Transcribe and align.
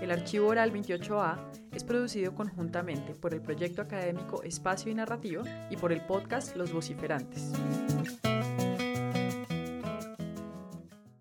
El 0.00 0.12
archivo 0.12 0.46
oral 0.46 0.72
28A 0.72 1.72
es 1.74 1.82
producido 1.82 2.32
conjuntamente 2.32 3.14
por 3.14 3.34
el 3.34 3.42
proyecto 3.42 3.82
académico 3.82 4.44
Espacio 4.44 4.92
y 4.92 4.94
Narrativa 4.94 5.42
y 5.70 5.76
por 5.76 5.92
el 5.92 6.06
podcast 6.06 6.56
Los 6.56 6.72
Vociferantes. 6.72 7.52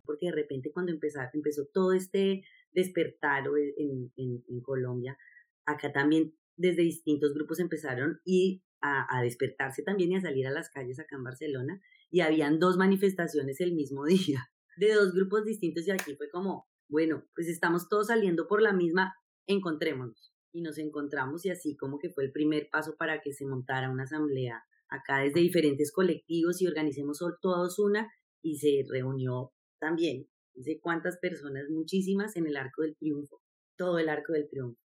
Porque 0.06 0.28
de 0.28 0.32
repente 0.32 0.72
cuando 0.72 0.92
empezó, 0.92 1.20
empezó 1.34 1.66
todo 1.74 1.92
este 1.94 2.44
despertar 2.72 3.46
en, 3.78 4.12
en, 4.16 4.62
Colombia. 4.62 5.18
Acá 5.66 5.92
también 5.92 6.36
desde 6.56 6.84
distintos 6.84 7.34
grupos 7.34 7.60
empezaron 7.60 8.22
y 8.24 8.64
a, 8.82 9.22
despertarse 9.24 9.82
también 9.82 10.12
y 10.12 10.16
a 10.18 10.22
salir 10.22 10.46
a 10.46 10.52
las 10.52 10.70
calles 10.70 11.00
acá 11.00 11.16
en 11.16 11.24
Barcelona 11.24 11.82
y 12.12 12.20
habían 12.20 12.60
dos 12.60 12.78
manifestaciones 12.78 13.60
el 13.60 13.74
mismo 13.74 14.06
día 14.06 14.52
de 14.78 14.94
dos 14.94 15.14
grupos 15.14 15.44
distintos 15.46 15.88
y 15.88 15.92
aquí 15.92 16.16
fue 16.16 16.30
como, 16.30 16.68
bueno, 16.90 17.26
pues 17.36 17.48
estamos 17.48 17.90
todos 17.90 18.08
saliendo 18.08 18.48
por 18.48 18.62
la 18.62 18.74
misma, 18.74 19.16
encontrémonos 19.46 20.34
y 20.52 20.62
nos 20.62 20.78
encontramos 20.78 21.46
y 21.46 21.50
así 21.50 21.76
como 21.76 22.00
que 22.00 22.10
fue 22.10 22.26
el 22.26 22.32
primer 22.32 22.70
paso 22.72 22.96
para 22.98 23.22
que 23.22 23.34
se 23.34 23.46
montara 23.46 23.92
una 23.92 24.04
asamblea 24.04 24.64
acá 24.90 25.20
desde 25.20 25.42
diferentes 25.42 25.92
colectivos 25.92 26.62
y 26.62 26.68
organicemos 26.68 27.20
todos 27.42 27.80
una 27.80 28.10
y 28.42 28.58
se 28.58 28.84
reunió 28.90 29.52
también 29.80 30.28
de 30.54 30.80
cuántas 30.80 31.18
personas, 31.20 31.70
muchísimas 31.70 32.36
en 32.36 32.48
el 32.48 32.58
Arco 32.58 32.82
del 32.82 32.96
Triunfo, 32.98 33.42
todo 33.76 34.00
el 34.00 34.10
Arco 34.10 34.34
del 34.34 34.50
Triunfo. 34.50 34.82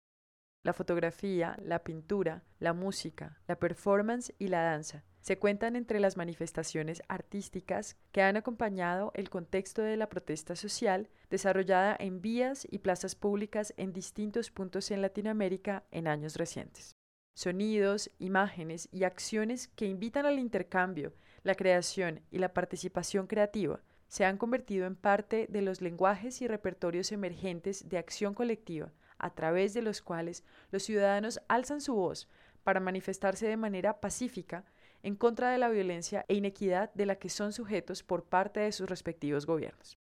La 0.62 0.74
fotografía, 0.74 1.56
la 1.64 1.82
pintura, 1.82 2.44
la 2.58 2.72
música, 2.72 3.40
la 3.48 3.58
performance 3.58 4.34
y 4.38 4.48
la 4.48 4.62
danza 4.62 5.04
se 5.22 5.38
cuentan 5.38 5.76
entre 5.76 6.00
las 6.00 6.16
manifestaciones 6.16 7.02
artísticas 7.08 7.96
que 8.10 8.22
han 8.22 8.36
acompañado 8.36 9.12
el 9.14 9.30
contexto 9.30 9.80
de 9.80 9.96
la 9.96 10.08
protesta 10.08 10.56
social 10.56 11.08
desarrollada 11.30 11.96
en 11.98 12.20
vías 12.20 12.66
y 12.70 12.80
plazas 12.80 13.14
públicas 13.14 13.72
en 13.76 13.92
distintos 13.92 14.50
puntos 14.50 14.90
en 14.90 15.00
Latinoamérica 15.00 15.84
en 15.92 16.08
años 16.08 16.34
recientes. 16.34 16.96
Sonidos, 17.34 18.10
imágenes 18.18 18.88
y 18.90 19.04
acciones 19.04 19.68
que 19.68 19.86
invitan 19.86 20.26
al 20.26 20.40
intercambio, 20.40 21.14
la 21.44 21.54
creación 21.54 22.20
y 22.30 22.38
la 22.38 22.52
participación 22.52 23.28
creativa 23.28 23.80
se 24.08 24.24
han 24.24 24.36
convertido 24.36 24.86
en 24.86 24.96
parte 24.96 25.46
de 25.48 25.62
los 25.62 25.80
lenguajes 25.80 26.42
y 26.42 26.48
repertorios 26.48 27.12
emergentes 27.12 27.88
de 27.88 27.96
acción 27.96 28.34
colectiva, 28.34 28.92
a 29.18 29.30
través 29.30 29.72
de 29.72 29.82
los 29.82 30.02
cuales 30.02 30.44
los 30.72 30.82
ciudadanos 30.82 31.40
alzan 31.48 31.80
su 31.80 31.94
voz 31.94 32.28
para 32.64 32.80
manifestarse 32.80 33.46
de 33.46 33.56
manera 33.56 34.00
pacífica 34.00 34.64
en 35.02 35.16
contra 35.16 35.50
de 35.50 35.58
la 35.58 35.68
violencia 35.68 36.24
e 36.28 36.34
inequidad 36.34 36.92
de 36.94 37.06
la 37.06 37.16
que 37.16 37.28
son 37.28 37.52
sujetos 37.52 38.02
por 38.02 38.24
parte 38.24 38.60
de 38.60 38.72
sus 38.72 38.88
respectivos 38.88 39.46
gobiernos. 39.46 39.98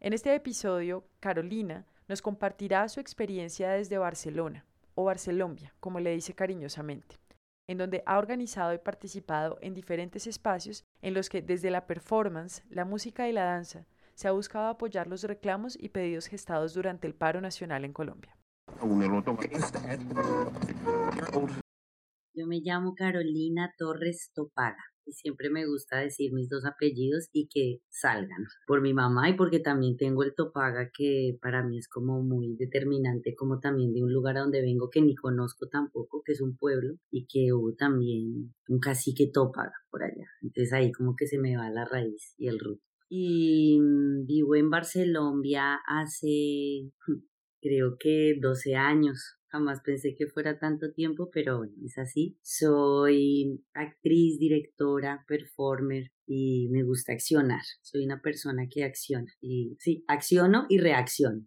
En 0.00 0.12
este 0.12 0.34
episodio, 0.34 1.04
Carolina 1.20 1.86
nos 2.08 2.22
compartirá 2.22 2.88
su 2.88 3.00
experiencia 3.00 3.70
desde 3.70 3.98
Barcelona, 3.98 4.64
o 4.94 5.04
Barcelombia, 5.04 5.74
como 5.80 6.00
le 6.00 6.12
dice 6.12 6.34
cariñosamente, 6.34 7.20
en 7.68 7.78
donde 7.78 8.02
ha 8.06 8.18
organizado 8.18 8.72
y 8.72 8.78
participado 8.78 9.58
en 9.60 9.74
diferentes 9.74 10.26
espacios 10.26 10.84
en 11.02 11.14
los 11.14 11.28
que 11.28 11.42
desde 11.42 11.70
la 11.70 11.86
performance, 11.86 12.62
la 12.68 12.84
música 12.84 13.28
y 13.28 13.32
la 13.32 13.44
danza 13.44 13.86
se 14.14 14.28
ha 14.28 14.32
buscado 14.32 14.66
apoyar 14.68 15.06
los 15.06 15.22
reclamos 15.22 15.76
y 15.80 15.90
pedidos 15.90 16.26
gestados 16.26 16.74
durante 16.74 17.06
el 17.06 17.14
paro 17.14 17.40
nacional 17.40 17.84
en 17.84 17.92
Colombia. 17.92 18.36
Yo 22.34 22.46
me 22.46 22.60
llamo 22.60 22.94
Carolina 22.94 23.74
Torres 23.76 24.30
Topaga 24.34 24.84
y 25.04 25.12
siempre 25.12 25.50
me 25.50 25.66
gusta 25.66 25.98
decir 25.98 26.32
mis 26.32 26.48
dos 26.48 26.64
apellidos 26.64 27.28
y 27.32 27.48
que 27.48 27.80
salgan 27.88 28.44
por 28.66 28.80
mi 28.80 28.94
mamá 28.94 29.28
y 29.28 29.34
porque 29.34 29.58
también 29.58 29.96
tengo 29.96 30.22
el 30.22 30.34
Topaga 30.34 30.90
que 30.96 31.36
para 31.42 31.64
mí 31.64 31.78
es 31.78 31.88
como 31.88 32.22
muy 32.22 32.54
determinante 32.56 33.34
como 33.34 33.58
también 33.58 33.92
de 33.92 34.02
un 34.02 34.12
lugar 34.12 34.36
a 34.36 34.40
donde 34.40 34.62
vengo 34.62 34.90
que 34.90 35.02
ni 35.02 35.14
conozco 35.14 35.68
tampoco 35.68 36.22
que 36.24 36.32
es 36.32 36.40
un 36.40 36.56
pueblo 36.56 36.94
y 37.10 37.26
que 37.26 37.52
hubo 37.52 37.74
también 37.74 38.54
un 38.68 38.78
cacique 38.78 39.30
Topaga 39.32 39.74
por 39.90 40.04
allá. 40.04 40.26
Entonces 40.42 40.72
ahí 40.72 40.92
como 40.92 41.16
que 41.16 41.26
se 41.26 41.38
me 41.38 41.56
va 41.56 41.68
la 41.70 41.84
raíz 41.84 42.34
y 42.38 42.48
el 42.48 42.60
root 42.60 42.80
y 43.10 43.78
mm, 43.80 44.24
vivo 44.24 44.54
en 44.54 44.70
Barcelona 44.70 45.80
hace 45.86 46.92
creo 47.60 47.96
que 47.98 48.38
12 48.40 48.76
años 48.76 49.39
Jamás 49.50 49.80
pensé 49.84 50.14
que 50.14 50.28
fuera 50.28 50.58
tanto 50.58 50.92
tiempo, 50.92 51.28
pero 51.32 51.58
bueno, 51.58 51.74
es 51.84 51.98
así. 51.98 52.38
Soy 52.40 53.60
actriz, 53.74 54.38
directora, 54.38 55.24
performer 55.26 56.12
y 56.26 56.68
me 56.70 56.84
gusta 56.84 57.12
accionar. 57.12 57.62
Soy 57.82 58.04
una 58.04 58.22
persona 58.22 58.68
que 58.70 58.84
acciona. 58.84 59.32
Y 59.40 59.76
sí, 59.80 60.04
acciono 60.06 60.66
y 60.68 60.78
reacciono. 60.78 61.46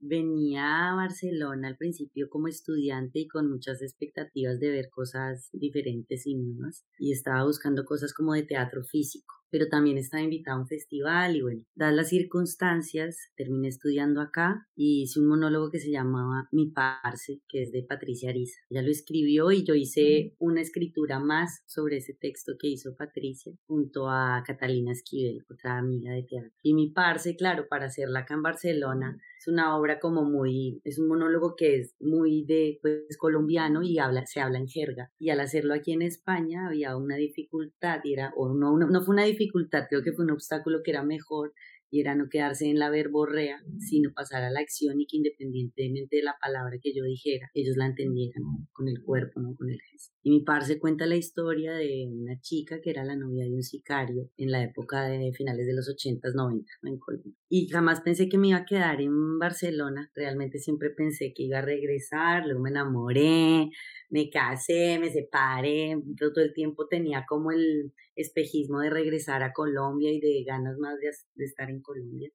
Venía 0.00 0.90
a 0.90 0.96
Barcelona 0.96 1.68
al 1.68 1.76
principio 1.76 2.28
como 2.28 2.48
estudiante 2.48 3.20
y 3.20 3.28
con 3.28 3.48
muchas 3.48 3.80
expectativas 3.82 4.58
de 4.58 4.70
ver 4.70 4.90
cosas 4.90 5.48
diferentes 5.52 6.26
y 6.26 6.34
nuevas. 6.34 6.84
Y 6.98 7.12
estaba 7.12 7.44
buscando 7.44 7.84
cosas 7.84 8.12
como 8.12 8.34
de 8.34 8.42
teatro 8.42 8.82
físico 8.82 9.32
pero 9.54 9.68
también 9.68 9.98
estaba 9.98 10.20
invitada 10.20 10.56
a 10.56 10.60
un 10.60 10.66
festival 10.66 11.36
y 11.36 11.42
bueno, 11.42 11.62
dadas 11.76 11.94
las 11.94 12.08
circunstancias, 12.08 13.30
terminé 13.36 13.68
estudiando 13.68 14.20
acá 14.20 14.66
y 14.74 15.02
hice 15.02 15.20
un 15.20 15.28
monólogo 15.28 15.70
que 15.70 15.78
se 15.78 15.92
llamaba 15.92 16.48
Mi 16.50 16.72
Parce, 16.72 17.40
que 17.48 17.62
es 17.62 17.70
de 17.70 17.84
Patricia 17.84 18.30
Ariza. 18.30 18.58
Ella 18.68 18.82
lo 18.82 18.90
escribió 18.90 19.52
y 19.52 19.62
yo 19.62 19.76
hice 19.76 20.34
una 20.40 20.60
escritura 20.60 21.20
más 21.20 21.62
sobre 21.66 21.98
ese 21.98 22.14
texto 22.14 22.54
que 22.58 22.66
hizo 22.66 22.96
Patricia 22.96 23.52
junto 23.68 24.10
a 24.10 24.42
Catalina 24.44 24.90
Esquivel, 24.90 25.44
otra 25.48 25.78
amiga 25.78 26.10
de 26.10 26.24
teatro. 26.24 26.50
Y 26.60 26.74
Mi 26.74 26.90
Parce, 26.90 27.36
claro, 27.36 27.68
para 27.70 27.86
hacerla 27.86 28.20
acá 28.20 28.34
en 28.34 28.42
Barcelona, 28.42 29.20
es 29.44 29.48
una 29.48 29.76
obra 29.76 30.00
como 30.00 30.24
muy, 30.24 30.80
es 30.84 30.98
un 30.98 31.06
monólogo 31.06 31.54
que 31.54 31.78
es 31.78 31.94
muy 32.00 32.44
de 32.44 32.78
pues, 32.80 33.16
colombiano 33.18 33.82
y 33.82 33.98
habla, 33.98 34.24
se 34.26 34.40
habla 34.40 34.58
en 34.58 34.66
jerga. 34.66 35.12
Y 35.18 35.30
al 35.30 35.40
hacerlo 35.40 35.74
aquí 35.74 35.92
en 35.92 36.02
España 36.02 36.66
había 36.66 36.96
una 36.96 37.16
dificultad, 37.16 38.00
y 38.04 38.14
era, 38.14 38.32
o 38.36 38.54
no, 38.54 38.76
no, 38.78 38.88
no 38.88 39.02
fue 39.02 39.14
una 39.14 39.24
dificultad, 39.24 39.43
creo 39.50 40.02
que 40.02 40.12
fue 40.12 40.24
un 40.24 40.30
obstáculo 40.30 40.82
que 40.82 40.90
era 40.90 41.02
mejor 41.02 41.52
y 41.94 42.00
era 42.00 42.16
no 42.16 42.28
quedarse 42.28 42.68
en 42.68 42.80
la 42.80 42.90
verborrea, 42.90 43.62
sino 43.78 44.12
pasar 44.12 44.42
a 44.42 44.50
la 44.50 44.58
acción 44.58 45.00
y 45.00 45.06
que 45.06 45.16
independientemente 45.16 46.16
de 46.16 46.24
la 46.24 46.34
palabra 46.42 46.76
que 46.82 46.92
yo 46.92 47.04
dijera, 47.04 47.48
ellos 47.54 47.76
la 47.76 47.86
entendieran 47.86 48.42
con 48.72 48.88
el 48.88 49.00
cuerpo, 49.00 49.40
no 49.40 49.54
con 49.54 49.70
el 49.70 49.80
gesto. 49.80 50.12
Y 50.24 50.30
mi 50.30 50.44
se 50.62 50.80
cuenta 50.80 51.06
la 51.06 51.14
historia 51.14 51.74
de 51.74 52.08
una 52.10 52.40
chica 52.40 52.80
que 52.80 52.90
era 52.90 53.04
la 53.04 53.14
novia 53.14 53.44
de 53.44 53.54
un 53.54 53.62
sicario 53.62 54.28
en 54.36 54.50
la 54.50 54.64
época 54.64 55.04
de 55.04 55.32
finales 55.34 55.66
de 55.66 55.74
los 55.74 55.88
80s, 55.88 56.34
90 56.34 56.68
en 56.82 56.98
Colombia. 56.98 57.32
Y 57.48 57.68
jamás 57.68 58.00
pensé 58.00 58.28
que 58.28 58.38
me 58.38 58.48
iba 58.48 58.58
a 58.58 58.64
quedar 58.64 59.00
en 59.00 59.38
Barcelona, 59.38 60.10
realmente 60.16 60.58
siempre 60.58 60.90
pensé 60.90 61.32
que 61.32 61.44
iba 61.44 61.58
a 61.58 61.64
regresar, 61.64 62.44
luego 62.44 62.60
me 62.60 62.70
enamoré, 62.70 63.70
me 64.10 64.30
casé, 64.30 64.98
me 64.98 65.12
separé, 65.12 65.96
todo 66.18 66.42
el 66.42 66.52
tiempo 66.54 66.88
tenía 66.88 67.24
como 67.28 67.52
el 67.52 67.92
espejismo 68.16 68.80
de 68.80 68.90
regresar 68.90 69.42
a 69.42 69.52
Colombia 69.52 70.12
y 70.12 70.20
de 70.20 70.44
ganas 70.44 70.78
más 70.78 70.94
de, 71.00 71.44
estar 71.44 71.70
en 71.70 71.80
Colombia 71.80 72.30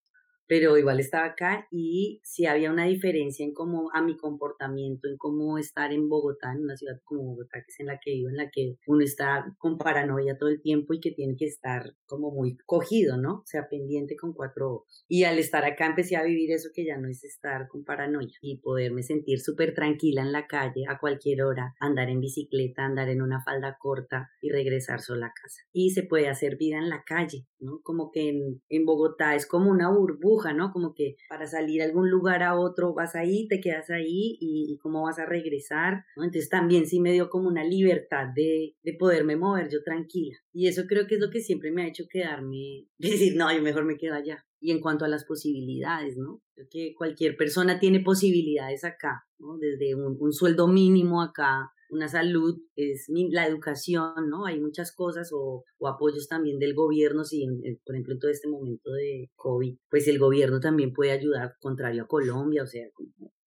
pero 0.49 0.79
igual 0.79 0.99
estaba 0.99 1.27
acá 1.27 1.67
y 1.69 2.21
sí 2.23 2.47
había 2.47 2.71
una 2.71 2.85
diferencia 2.85 3.45
en 3.45 3.53
cómo 3.53 3.91
a 3.93 4.01
mi 4.01 4.17
comportamiento, 4.17 5.07
en 5.07 5.15
cómo 5.15 5.59
estar 5.59 5.93
en 5.93 6.09
Bogotá, 6.09 6.53
en 6.53 6.63
una 6.63 6.75
ciudad 6.75 6.99
como 7.03 7.23
Bogotá, 7.23 7.59
que 7.59 7.71
es 7.71 7.79
en 7.79 7.85
la 7.85 7.99
que 8.03 8.13
vivo, 8.13 8.29
en 8.29 8.37
la 8.37 8.49
que 8.49 8.77
uno 8.87 9.03
está 9.03 9.45
con 9.59 9.77
paranoia 9.77 10.39
todo 10.39 10.49
el 10.49 10.59
tiempo 10.59 10.95
y 10.95 10.99
que 10.99 11.11
tiene 11.11 11.35
que 11.37 11.45
estar 11.45 11.93
como 12.07 12.31
muy 12.31 12.57
cogido, 12.65 13.15
¿no? 13.17 13.35
O 13.35 13.45
sea, 13.45 13.69
pendiente 13.69 14.15
con 14.15 14.33
cuatro 14.33 14.73
ojos. 14.73 15.05
Y 15.07 15.25
al 15.25 15.37
estar 15.37 15.65
acá 15.65 15.85
empecé 15.85 16.15
a 16.15 16.23
vivir 16.23 16.51
eso 16.51 16.69
que 16.73 16.83
ya 16.83 16.97
no 16.97 17.07
es 17.07 17.23
estar 17.23 17.67
con 17.67 17.83
paranoia 17.83 18.33
y 18.41 18.59
poderme 18.59 19.03
sentir 19.03 19.41
súper 19.41 19.75
tranquila 19.75 20.23
en 20.23 20.31
la 20.31 20.47
calle 20.47 20.85
a 20.89 20.97
cualquier 20.97 21.43
hora, 21.43 21.75
andar 21.79 22.09
en 22.09 22.21
bicicleta, 22.21 22.85
andar 22.85 23.09
en 23.09 23.21
una 23.21 23.43
falda 23.43 23.77
corta 23.79 24.31
y 24.41 24.49
regresar 24.49 25.01
sola 25.01 25.27
a 25.27 25.33
casa. 25.39 25.61
Y 25.71 25.91
se 25.91 26.01
puede 26.01 26.27
hacer 26.27 26.57
vida 26.57 26.79
en 26.79 26.89
la 26.89 27.03
calle, 27.05 27.45
¿no? 27.59 27.81
Como 27.83 28.09
que 28.09 28.29
en, 28.29 28.63
en 28.67 28.85
Bogotá 28.85 29.35
es 29.35 29.45
como 29.45 29.69
una 29.69 29.91
burbuja 29.91 30.38
¿no? 30.53 30.71
Como 30.71 30.93
que 30.93 31.17
para 31.27 31.45
salir 31.45 31.81
a 31.81 31.85
algún 31.85 32.09
lugar 32.09 32.43
a 32.43 32.57
otro 32.57 32.93
vas 32.93 33.15
ahí, 33.15 33.47
te 33.47 33.59
quedas 33.59 33.89
ahí 33.89 34.37
y, 34.39 34.77
cómo 34.81 35.03
vas 35.03 35.19
a 35.19 35.25
regresar, 35.25 36.05
Entonces 36.15 36.49
también 36.49 36.87
sí 36.87 36.99
me 36.99 37.11
dio 37.11 37.29
como 37.29 37.47
una 37.49 37.63
libertad 37.63 38.27
de, 38.33 38.75
de 38.81 38.93
poderme 38.93 39.35
mover 39.35 39.69
yo 39.69 39.83
tranquila. 39.83 40.37
Y 40.53 40.67
eso 40.67 40.83
creo 40.87 41.05
que 41.05 41.15
es 41.15 41.21
lo 41.21 41.29
que 41.29 41.41
siempre 41.41 41.71
me 41.71 41.83
ha 41.83 41.87
hecho 41.87 42.05
quedarme, 42.09 42.87
decir, 42.97 43.35
no, 43.35 43.53
yo 43.53 43.61
mejor 43.61 43.85
me 43.85 43.97
quedo 43.97 44.15
allá. 44.15 44.45
Y 44.61 44.71
en 44.71 44.81
cuanto 44.81 45.05
a 45.05 45.09
las 45.09 45.25
posibilidades, 45.25 46.17
¿no? 46.17 46.41
Creo 46.53 46.67
que 46.69 46.93
cualquier 46.95 47.37
persona 47.37 47.79
tiene 47.79 48.01
posibilidades 48.01 48.83
acá, 48.83 49.25
¿no? 49.37 49.57
Desde 49.57 49.95
un 49.95 50.33
sueldo 50.33 50.67
mínimo 50.67 51.21
acá 51.21 51.71
una 51.89 52.07
salud, 52.07 52.59
es 52.75 53.05
la 53.09 53.47
educación, 53.47 54.29
¿no? 54.29 54.45
Hay 54.45 54.59
muchas 54.59 54.93
cosas 54.93 55.31
o, 55.33 55.63
apoyos 55.85 56.27
también 56.27 56.59
del 56.59 56.73
gobierno, 56.73 57.23
si 57.23 57.45
por 57.85 57.95
ejemplo 57.95 58.13
en 58.13 58.19
todo 58.19 58.31
este 58.31 58.47
momento 58.47 58.91
de 58.91 59.29
COVID, 59.35 59.77
pues 59.89 60.07
el 60.07 60.19
gobierno 60.19 60.59
también 60.59 60.93
puede 60.93 61.11
ayudar, 61.11 61.53
contrario 61.59 62.03
a 62.03 62.07
Colombia, 62.07 62.63
o 62.63 62.67
sea, 62.67 62.85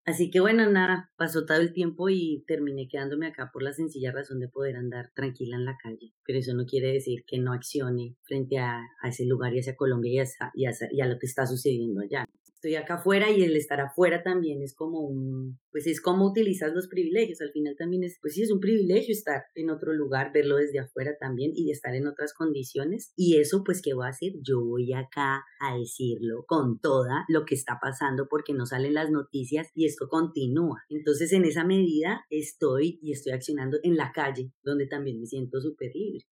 Así 0.04 0.32
que 0.32 0.40
bueno, 0.40 0.68
nada, 0.68 1.12
pasó 1.16 1.46
todo 1.46 1.58
el 1.58 1.72
tiempo 1.72 2.08
y 2.08 2.42
terminé 2.48 2.88
quedándome 2.88 3.28
acá 3.28 3.50
por 3.52 3.62
la 3.62 3.72
sencilla 3.72 4.10
razón 4.10 4.40
de 4.40 4.48
poder 4.48 4.74
andar 4.74 5.12
tranquila 5.14 5.56
en 5.56 5.64
la 5.64 5.76
calle. 5.80 6.12
Pero 6.24 6.40
eso 6.40 6.54
no 6.54 6.64
quiere 6.64 6.92
decir 6.92 7.22
que 7.24 7.38
no 7.38 7.52
accione 7.52 8.16
frente 8.22 8.58
a, 8.58 8.80
a 9.00 9.08
ese 9.08 9.24
lugar 9.26 9.54
y 9.54 9.60
hacia 9.60 9.76
Colombia 9.76 10.24
y, 10.54 10.64
y 10.64 11.00
a 11.00 11.06
lo 11.06 11.18
que 11.20 11.26
está 11.26 11.46
sucediendo 11.46 12.00
allá 12.00 12.26
estoy 12.62 12.76
acá 12.76 12.94
afuera 12.94 13.28
y 13.28 13.42
el 13.42 13.56
estar 13.56 13.80
afuera 13.80 14.22
también 14.22 14.62
es 14.62 14.72
como 14.72 15.00
un, 15.00 15.58
pues 15.72 15.88
es 15.88 16.00
como 16.00 16.26
utilizas 16.26 16.72
los 16.72 16.86
privilegios, 16.86 17.40
al 17.40 17.50
final 17.50 17.74
también 17.76 18.04
es, 18.04 18.18
pues 18.22 18.34
sí, 18.34 18.42
es 18.42 18.52
un 18.52 18.60
privilegio 18.60 19.12
estar 19.12 19.42
en 19.56 19.68
otro 19.68 19.92
lugar, 19.92 20.30
verlo 20.32 20.56
desde 20.56 20.78
afuera 20.78 21.16
también 21.18 21.50
y 21.56 21.72
estar 21.72 21.92
en 21.96 22.06
otras 22.06 22.32
condiciones 22.32 23.12
y 23.16 23.38
eso 23.38 23.64
pues 23.64 23.82
qué 23.82 23.94
voy 23.94 24.06
a 24.06 24.10
hacer, 24.10 24.34
yo 24.42 24.64
voy 24.64 24.92
acá 24.92 25.42
a 25.60 25.76
decirlo 25.76 26.44
con 26.46 26.78
toda 26.78 27.24
lo 27.26 27.44
que 27.44 27.56
está 27.56 27.80
pasando 27.82 28.28
porque 28.30 28.54
no 28.54 28.64
salen 28.64 28.94
las 28.94 29.10
noticias 29.10 29.66
y 29.74 29.86
esto 29.86 30.06
continúa. 30.08 30.84
Entonces 30.88 31.32
en 31.32 31.44
esa 31.44 31.64
medida 31.64 32.24
estoy 32.30 33.00
y 33.02 33.10
estoy 33.10 33.32
accionando 33.32 33.78
en 33.82 33.96
la 33.96 34.12
calle 34.12 34.52
donde 34.62 34.86
también 34.86 35.18
me 35.18 35.26
siento 35.26 35.60
súper 35.60 35.90
libre. 35.96 36.26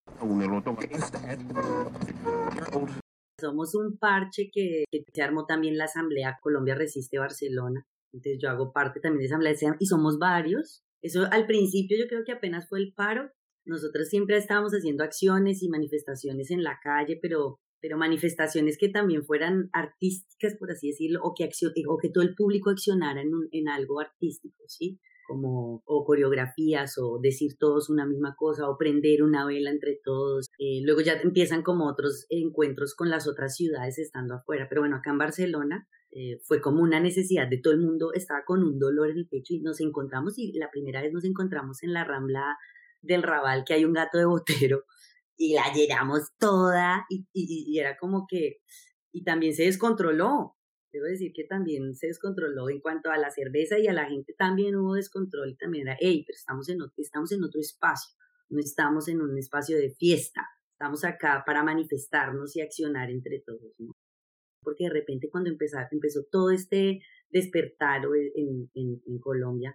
Somos 3.41 3.75
un 3.75 3.99
parche 3.99 4.51
que, 4.53 4.85
se 5.13 5.23
armó 5.23 5.47
también 5.47 5.77
la 5.77 5.85
Asamblea 5.85 6.39
Colombia 6.41 6.75
Resiste 6.75 7.19
Barcelona. 7.19 7.87
Entonces 8.13 8.39
yo 8.43 8.51
hago 8.51 8.73
parte 8.73 9.01
también 9.01 9.21
de 9.21 9.27
esa 9.27 9.37
asamblea 9.37 9.77
y 9.79 9.87
somos 9.87 10.19
varios. 10.19 10.85
Eso 11.03 11.27
al 11.31 11.47
principio 11.47 11.97
yo 11.99 12.07
creo 12.09 12.25
que 12.25 12.33
apenas 12.33 12.69
fue 12.69 12.81
el 12.81 12.93
paro. 12.93 13.31
Nosotros 13.65 14.09
siempre 14.09 14.37
estábamos 14.37 14.73
haciendo 14.73 15.05
acciones 15.05 15.63
y 15.63 15.69
manifestaciones 15.69 16.51
en 16.51 16.63
la 16.63 16.79
calle, 16.83 17.19
pero, 17.21 17.61
pero 17.81 17.97
manifestaciones 17.97 18.77
que 18.79 18.89
también 18.89 19.25
fueran 19.25 19.71
artísticas, 19.73 20.57
por 20.59 20.71
así 20.71 20.89
decirlo, 20.89 21.21
o 21.23 21.35
que, 21.35 21.49
o 21.89 21.99
que 21.99 22.11
todo 22.11 22.25
el 22.25 22.35
público 22.35 22.71
accionara 22.71 23.23
en, 23.23 23.31
en 23.53 23.69
algo 23.69 24.01
artístico, 24.01 24.65
¿sí? 24.67 24.99
Como 25.31 25.81
o 25.85 26.05
coreografías 26.05 26.99
o 26.99 27.21
decir 27.23 27.57
todos 27.57 27.89
una 27.89 28.05
misma 28.05 28.35
cosa 28.37 28.69
o 28.69 28.77
prender 28.77 29.23
una 29.23 29.47
vela 29.47 29.71
entre 29.71 30.01
todos. 30.03 30.49
Eh, 30.59 30.81
luego 30.83 31.03
ya 31.03 31.13
empiezan 31.13 31.63
como 31.63 31.89
otros 31.89 32.27
encuentros 32.31 32.97
con 32.97 33.11
las 33.11 33.29
otras 33.29 33.55
ciudades 33.55 34.01
estando 34.01 34.35
afuera. 34.35 34.67
Pero 34.69 34.81
bueno, 34.81 34.97
acá 34.97 35.11
en 35.13 35.19
Barcelona 35.19 35.89
eh, 36.11 36.41
fue 36.43 36.61
como 36.61 36.83
una 36.83 36.99
necesidad 36.99 37.47
de 37.49 37.59
todo 37.59 37.73
el 37.73 37.81
mundo, 37.81 38.13
estaba 38.13 38.41
con 38.45 38.65
un 38.65 38.81
dolor 38.81 39.09
en 39.11 39.19
el 39.19 39.29
pecho 39.29 39.55
y 39.55 39.61
nos 39.61 39.81
encontramos 39.81 40.37
y 40.37 40.53
la 40.59 40.69
primera 40.69 41.01
vez 41.01 41.13
nos 41.13 41.25
encontramos 41.25 41.85
en 41.85 41.93
la 41.93 42.03
rambla 42.03 42.57
del 43.01 43.23
Raval 43.23 43.63
que 43.65 43.75
hay 43.75 43.85
un 43.85 43.93
gato 43.93 44.19
de 44.19 44.25
botero 44.25 44.83
y 45.37 45.55
la 45.55 45.73
llenamos 45.73 46.33
toda 46.41 47.07
y, 47.09 47.25
y 47.33 47.79
era 47.79 47.97
como 47.97 48.27
que 48.29 48.57
y 49.13 49.23
también 49.23 49.55
se 49.55 49.63
descontroló 49.63 50.57
debo 50.93 51.07
decir 51.07 51.33
que 51.33 51.45
también 51.45 51.95
se 51.95 52.09
descontroló 52.09 52.69
en 52.69 52.81
cuanto 52.81 53.11
a 53.11 53.19
la 53.19 53.31
cerveza 53.31 53.79
y 53.79 53.87
a 53.87 53.93
la 53.93 54.07
gente 54.07 54.35
también 54.37 54.77
hubo 54.77 54.95
descontrol 54.95 55.51
y 55.51 55.57
también 55.57 55.87
era, 55.87 55.97
hey, 56.01 56.25
pero 56.27 56.37
estamos 56.37 56.69
en 56.69 56.83
otro, 56.83 56.95
estamos 56.97 57.33
en 57.33 57.45
otro 57.45 57.61
espacio, 57.61 58.15
no 58.49 58.61
estamos 58.61 59.09
en 59.09 59.21
un 59.21 59.37
espacio 59.39 59.77
de 59.77 59.91
fiesta, 59.91 60.47
estamos 60.73 61.05
acá 61.05 61.43
para 61.47 61.63
manifestarnos 61.63 62.57
y 62.57 62.61
accionar 62.61 63.11
entre 63.11 63.41
todos, 63.41 63.75
¿no? 63.79 63.93
Porque 64.63 64.85
de 64.85 64.91
repente 64.91 65.31
cuando 65.31 65.51
empezó, 65.51 65.79
empezó 65.91 66.25
todo 66.31 66.51
este 66.51 67.01
despertar 67.31 68.03
en, 68.35 68.71
en, 68.75 69.03
en 69.07 69.19
Colombia, 69.21 69.75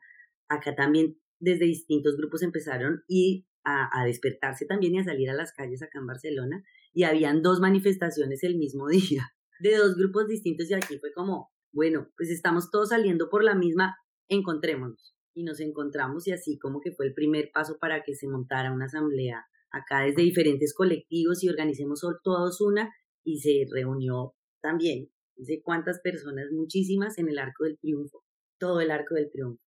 acá 0.49 0.75
también 0.75 1.17
desde 1.39 1.65
distintos 1.65 2.17
grupos 2.17 2.43
empezaron 2.43 3.03
y 3.07 3.47
a, 3.63 3.89
a, 3.99 4.05
despertarse 4.05 4.65
también 4.65 4.93
y 4.93 4.99
a 4.99 5.03
salir 5.03 5.29
a 5.29 5.33
las 5.33 5.51
calles 5.53 5.81
acá 5.81 5.97
en 5.99 6.05
Barcelona 6.05 6.63
y 6.93 7.03
habían 7.03 7.41
dos 7.41 7.59
manifestaciones 7.59 8.43
el 8.43 8.57
mismo 8.57 8.87
día 8.89 9.34
de 9.59 9.75
dos 9.75 9.95
grupos 9.95 10.27
distintos 10.27 10.69
y 10.69 10.73
aquí 10.73 10.97
fue 10.99 11.11
como, 11.13 11.51
bueno, 11.71 12.09
pues 12.17 12.29
estamos 12.29 12.69
todos 12.71 12.89
saliendo 12.89 13.29
por 13.29 13.43
la 13.43 13.55
misma, 13.55 13.95
encontrémonos. 14.27 15.15
Y 15.33 15.43
nos 15.43 15.59
encontramos 15.59 16.27
y 16.27 16.31
así 16.31 16.57
como 16.57 16.79
que 16.79 16.93
fue 16.93 17.07
el 17.07 17.13
primer 17.13 17.51
paso 17.53 17.77
para 17.79 18.03
que 18.03 18.15
se 18.15 18.27
montara 18.27 18.71
una 18.71 18.85
asamblea 18.85 19.45
acá 19.69 20.01
desde 20.01 20.21
diferentes 20.21 20.73
colectivos 20.73 21.43
y 21.43 21.49
organicemos 21.49 22.01
todos 22.23 22.61
una 22.61 22.89
y 23.25 23.39
se 23.39 23.65
reunió 23.69 24.33
también, 24.61 25.09
no 25.35 25.45
sé 25.45 25.61
cuántas 25.61 25.99
personas, 25.99 26.45
muchísimas 26.51 27.17
en 27.17 27.27
el 27.27 27.37
Arco 27.37 27.65
del 27.65 27.77
Triunfo, 27.77 28.23
todo 28.57 28.79
el 28.79 28.91
Arco 28.91 29.15
del 29.15 29.29
Triunfo. 29.29 29.61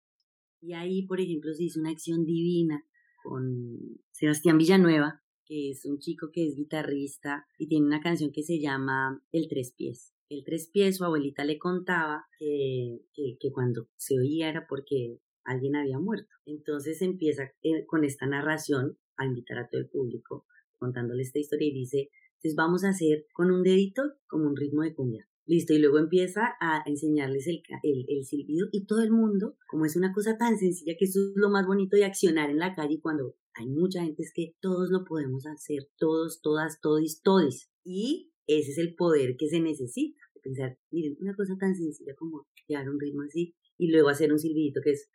Y 0.61 0.73
ahí, 0.73 1.05
por 1.05 1.21
ejemplo, 1.21 1.53
se 1.53 1.65
hizo 1.65 1.79
una 1.79 1.91
acción 1.91 2.25
divina 2.25 2.83
con 3.23 3.77
Sebastián 4.11 4.57
Villanueva, 4.57 5.21
que 5.49 5.71
es 5.71 5.83
un 5.85 5.97
chico 5.97 6.29
que 6.31 6.45
es 6.45 6.55
guitarrista 6.55 7.47
y 7.57 7.67
tiene 7.67 7.87
una 7.87 8.01
canción 8.01 8.31
que 8.31 8.43
se 8.43 8.61
llama 8.61 9.21
El 9.31 9.47
Tres 9.49 9.73
Pies. 9.75 10.13
El 10.29 10.43
Tres 10.45 10.69
Pies, 10.71 10.97
su 10.97 11.03
abuelita 11.03 11.43
le 11.43 11.57
contaba 11.57 12.27
que, 12.37 12.99
que, 13.13 13.51
cuando 13.51 13.89
se 13.97 14.19
oía 14.19 14.47
era 14.47 14.67
porque 14.69 15.17
alguien 15.43 15.75
había 15.75 15.97
muerto. 15.97 16.29
Entonces 16.45 17.01
empieza 17.01 17.51
eh, 17.63 17.85
con 17.87 18.05
esta 18.05 18.27
narración 18.27 18.99
a 19.17 19.25
invitar 19.25 19.57
a 19.57 19.67
todo 19.67 19.81
el 19.81 19.89
público 19.89 20.45
contándole 20.77 21.23
esta 21.23 21.39
historia 21.39 21.67
y 21.67 21.73
dice, 21.73 22.09
entonces 22.35 22.55
vamos 22.55 22.83
a 22.83 22.89
hacer 22.89 23.25
con 23.33 23.51
un 23.51 23.63
dedito 23.63 24.03
como 24.27 24.47
un 24.47 24.55
ritmo 24.55 24.83
de 24.83 24.93
cumbia. 24.93 25.28
Listo, 25.49 25.73
y 25.73 25.79
luego 25.79 25.97
empieza 25.97 26.41
a 26.61 26.83
enseñarles 26.85 27.47
el, 27.47 27.63
el, 27.81 28.05
el, 28.07 28.23
silbido 28.23 28.67
y 28.71 28.85
todo 28.85 29.01
el 29.01 29.09
mundo, 29.09 29.57
como 29.67 29.85
es 29.85 29.95
una 29.95 30.13
cosa 30.13 30.37
tan 30.37 30.59
sencilla 30.59 30.93
que 30.95 31.05
eso 31.05 31.19
es 31.21 31.31
lo 31.35 31.49
más 31.49 31.65
bonito 31.65 31.97
de 31.97 32.05
accionar 32.05 32.51
en 32.51 32.59
la 32.59 32.75
calle 32.75 32.99
cuando 33.01 33.33
hay 33.55 33.65
mucha 33.65 34.03
gente 34.03 34.21
es 34.21 34.31
que 34.31 34.53
todos 34.61 34.91
lo 34.91 35.05
podemos 35.05 35.47
hacer, 35.47 35.89
todos, 35.97 36.41
todas, 36.43 36.79
todis, 36.81 37.23
todis. 37.23 37.67
Y 37.83 38.31
ese 38.45 38.73
es 38.73 38.77
el 38.77 38.93
poder 38.93 39.37
que 39.37 39.49
se 39.49 39.59
necesita. 39.59 40.21
Pensar, 40.43 40.77
miren, 40.91 41.17
una 41.19 41.35
cosa 41.35 41.57
tan 41.59 41.73
sencilla 41.73 42.13
como 42.15 42.45
crear 42.67 42.87
un 42.87 42.99
ritmo 42.99 43.23
así 43.23 43.55
y 43.79 43.91
luego 43.91 44.09
hacer 44.09 44.31
un 44.31 44.37
silbidito 44.37 44.81
que 44.83 44.91
es 44.91 45.09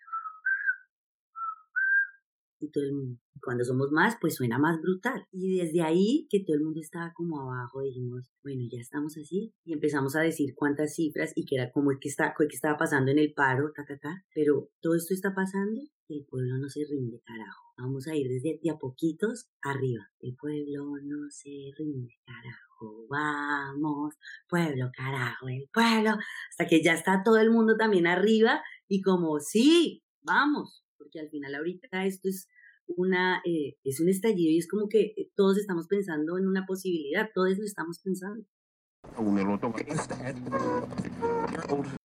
y 2.60 2.70
todo 2.70 2.84
el 2.84 2.92
mundo. 2.92 3.20
Cuando 3.42 3.64
somos 3.64 3.90
más, 3.90 4.16
pues 4.20 4.36
suena 4.36 4.58
más 4.58 4.80
brutal. 4.80 5.26
Y 5.32 5.58
desde 5.58 5.82
ahí, 5.82 6.26
que 6.30 6.44
todo 6.44 6.56
el 6.56 6.62
mundo 6.62 6.80
estaba 6.80 7.12
como 7.14 7.40
abajo, 7.40 7.82
dijimos, 7.82 8.24
bueno, 8.42 8.62
ya 8.70 8.80
estamos 8.80 9.16
así. 9.16 9.52
Y 9.64 9.72
empezamos 9.72 10.16
a 10.16 10.20
decir 10.20 10.54
cuántas 10.54 10.94
cifras 10.94 11.32
y 11.34 11.44
que 11.44 11.56
era 11.56 11.70
como 11.72 11.90
el 11.90 11.98
que, 11.98 12.08
está, 12.08 12.34
que 12.38 12.46
estaba 12.46 12.76
pasando 12.76 13.10
en 13.10 13.18
el 13.18 13.32
paro, 13.34 13.72
ta, 13.74 13.84
ta, 13.84 13.98
ta. 13.98 14.24
Pero 14.34 14.70
todo 14.80 14.94
esto 14.94 15.14
está 15.14 15.34
pasando 15.34 15.80
y 16.08 16.18
el 16.18 16.26
pueblo 16.26 16.58
no 16.58 16.68
se 16.68 16.84
rinde, 16.88 17.20
carajo. 17.24 17.64
Vamos 17.76 18.06
a 18.06 18.14
ir 18.14 18.28
desde 18.28 18.60
de 18.62 18.70
a 18.70 18.78
poquitos 18.78 19.48
arriba. 19.62 20.08
El 20.20 20.36
pueblo 20.36 20.96
no 21.02 21.28
se 21.30 21.50
rinde, 21.76 22.14
carajo. 22.24 23.06
Vamos, 23.08 24.14
pueblo, 24.48 24.90
carajo, 24.96 25.48
el 25.48 25.68
pueblo. 25.72 26.16
Hasta 26.50 26.66
que 26.66 26.82
ya 26.82 26.92
está 26.92 27.22
todo 27.24 27.38
el 27.38 27.50
mundo 27.50 27.76
también 27.76 28.06
arriba 28.06 28.62
y 28.88 29.02
como, 29.02 29.40
sí, 29.40 30.04
vamos, 30.22 30.83
porque 31.04 31.20
al 31.20 31.28
final 31.28 31.54
ahorita 31.54 32.06
esto 32.06 32.28
es 32.28 32.48
una, 32.86 33.42
eh, 33.44 33.76
es 33.84 34.00
un 34.00 34.08
estallido 34.08 34.52
y 34.52 34.58
es 34.58 34.68
como 34.68 34.88
que 34.88 35.12
eh, 35.16 35.30
todos 35.36 35.58
estamos 35.58 35.86
pensando 35.86 36.38
en 36.38 36.46
una 36.46 36.64
posibilidad, 36.66 37.28
todos 37.34 37.58
lo 37.58 37.64
estamos 37.64 38.00
pensando. 38.02 38.44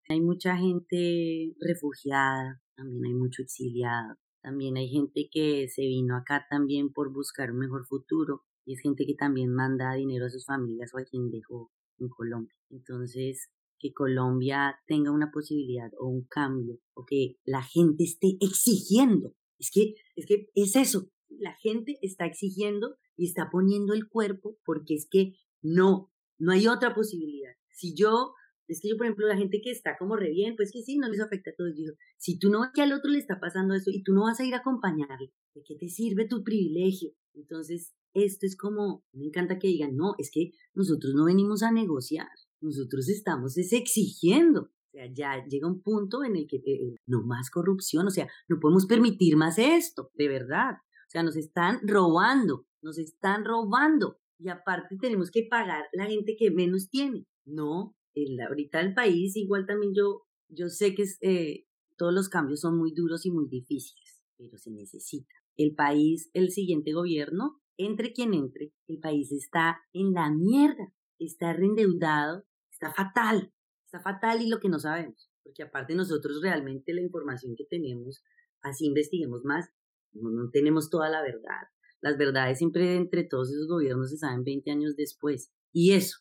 Hay 0.09 0.21
mucha 0.21 0.57
gente 0.57 1.53
refugiada, 1.61 2.61
también 2.75 3.05
hay 3.05 3.13
mucho 3.13 3.41
exiliado, 3.41 4.15
también 4.41 4.75
hay 4.75 4.89
gente 4.89 5.29
que 5.31 5.67
se 5.69 5.83
vino 5.83 6.17
acá 6.17 6.45
también 6.49 6.91
por 6.91 7.13
buscar 7.13 7.51
un 7.51 7.59
mejor 7.59 7.85
futuro 7.85 8.43
y 8.65 8.73
es 8.73 8.81
gente 8.81 9.05
que 9.05 9.15
también 9.15 9.53
manda 9.53 9.93
dinero 9.93 10.25
a 10.25 10.29
sus 10.29 10.45
familias 10.45 10.91
o 10.93 10.99
a 10.99 11.03
quien 11.03 11.29
dejó 11.31 11.71
en 11.99 12.09
Colombia. 12.09 12.55
Entonces, 12.69 13.49
que 13.79 13.93
Colombia 13.93 14.79
tenga 14.87 15.11
una 15.11 15.31
posibilidad 15.31 15.91
o 15.99 16.07
un 16.07 16.25
cambio 16.25 16.79
o 16.93 17.05
que 17.05 17.37
la 17.45 17.63
gente 17.63 18.03
esté 18.03 18.37
exigiendo. 18.41 19.35
Es 19.57 19.71
que 19.71 19.95
es 20.15 20.25
que 20.25 20.49
es 20.53 20.75
eso, 20.75 21.09
la 21.29 21.55
gente 21.55 21.97
está 22.01 22.25
exigiendo 22.25 22.97
y 23.15 23.27
está 23.27 23.49
poniendo 23.51 23.93
el 23.93 24.07
cuerpo 24.07 24.57
porque 24.65 24.95
es 24.95 25.07
que 25.09 25.33
no, 25.61 26.11
no 26.37 26.51
hay 26.51 26.67
otra 26.67 26.93
posibilidad. 26.93 27.51
Si 27.71 27.93
yo, 27.95 28.33
es 28.67 28.81
que 28.81 28.89
yo, 28.89 28.97
por 28.97 29.05
ejemplo, 29.05 29.27
la 29.27 29.37
gente 29.37 29.61
que 29.61 29.71
está 29.71 29.97
como 29.97 30.15
re 30.15 30.31
bien, 30.31 30.55
pues 30.55 30.71
que 30.71 30.81
sí, 30.81 30.97
no 30.97 31.09
les 31.09 31.21
afecta 31.21 31.51
a 31.51 31.55
todos. 31.55 31.73
Si 32.17 32.37
tú 32.37 32.49
no 32.49 32.61
que 32.73 32.81
al 32.81 32.93
otro 32.93 33.09
le 33.11 33.19
está 33.19 33.39
pasando 33.39 33.73
eso 33.73 33.89
y 33.91 34.03
tú 34.03 34.13
no 34.13 34.23
vas 34.23 34.39
a 34.39 34.45
ir 34.45 34.53
a 34.53 34.59
acompañarle, 34.59 35.33
¿de 35.53 35.63
qué 35.63 35.75
te 35.75 35.89
sirve 35.89 36.27
tu 36.27 36.43
privilegio? 36.43 37.11
Entonces, 37.33 37.93
esto 38.13 38.45
es 38.45 38.57
como, 38.57 39.03
me 39.13 39.25
encanta 39.25 39.59
que 39.59 39.67
digan, 39.67 39.95
no, 39.95 40.13
es 40.17 40.31
que 40.31 40.51
nosotros 40.73 41.13
no 41.15 41.25
venimos 41.25 41.63
a 41.63 41.71
negociar, 41.71 42.27
nosotros 42.61 43.09
estamos 43.09 43.57
es 43.57 43.73
exigiendo. 43.73 44.61
O 44.61 44.91
sea, 44.91 45.05
ya 45.13 45.45
llega 45.47 45.67
un 45.67 45.81
punto 45.81 46.23
en 46.23 46.35
el 46.35 46.47
que 46.47 46.57
eh, 46.57 46.95
no 47.05 47.23
más 47.23 47.49
corrupción, 47.51 48.07
o 48.07 48.09
sea, 48.09 48.27
no 48.47 48.59
podemos 48.59 48.85
permitir 48.85 49.37
más 49.37 49.59
esto, 49.59 50.11
de 50.15 50.27
verdad. 50.27 50.73
O 51.07 51.11
sea, 51.11 51.23
nos 51.23 51.35
están 51.35 51.79
robando, 51.87 52.67
nos 52.81 52.97
están 52.97 53.45
robando. 53.45 54.19
Y 54.39 54.49
aparte 54.49 54.97
tenemos 54.99 55.31
que 55.31 55.47
pagar 55.49 55.85
la 55.93 56.05
gente 56.05 56.35
que 56.37 56.49
menos 56.49 56.89
tiene. 56.89 57.25
No, 57.45 57.95
el, 58.15 58.39
ahorita 58.39 58.79
el 58.81 58.93
país, 58.93 59.35
igual 59.35 59.65
también 59.65 59.93
yo, 59.95 60.23
yo 60.47 60.69
sé 60.69 60.95
que 60.95 61.03
es, 61.03 61.17
eh, 61.21 61.65
todos 61.97 62.13
los 62.13 62.29
cambios 62.29 62.61
son 62.61 62.77
muy 62.77 62.93
duros 62.93 63.25
y 63.25 63.31
muy 63.31 63.47
difíciles, 63.47 64.23
pero 64.37 64.57
se 64.57 64.71
necesita. 64.71 65.33
el 65.57 65.75
país, 65.75 66.29
el 66.33 66.51
siguiente 66.51 66.93
gobierno, 66.93 67.59
entre 67.77 68.13
quien 68.13 68.33
entre, 68.33 68.71
el 68.87 68.99
país 68.99 69.31
está 69.31 69.81
en 69.93 70.13
la 70.13 70.31
mierda, 70.31 70.93
está 71.17 71.53
reendeudado, 71.53 72.45
está 72.79 72.93
fatal, 72.93 73.53
está 73.85 73.99
fatal 73.99 74.41
y 74.41 74.47
lo 74.47 74.59
que 74.59 74.69
no 74.69 74.79
sabemos, 74.79 75.29
porque 75.43 75.63
aparte 75.63 75.95
nosotros 75.95 76.39
realmente 76.41 76.93
la 76.93 77.01
información 77.01 77.55
que 77.57 77.65
tenemos, 77.65 78.23
así 78.61 78.85
investiguemos 78.85 79.43
más, 79.43 79.69
no, 80.13 80.49
tenemos 80.51 80.89
toda 80.89 81.09
la 81.09 81.21
verdad. 81.21 81.67
Las 82.01 82.17
verdades 82.17 82.57
siempre 82.57 82.95
entre 82.95 83.25
todos 83.25 83.51
esos 83.51 83.67
gobiernos 83.67 84.09
se 84.09 84.17
saben 84.17 84.45
20 84.45 84.71
años 84.71 84.95
después. 84.95 85.51
Y 85.73 85.91
eso, 85.91 86.19